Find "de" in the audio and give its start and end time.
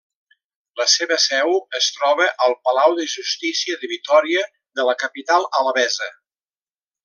3.01-3.07, 3.83-3.93, 4.81-4.89